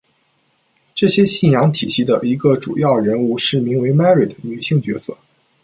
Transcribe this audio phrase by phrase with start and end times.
[0.95, 5.15] 这种信仰体系的一个主要人物是名为 Mari 的女性角色。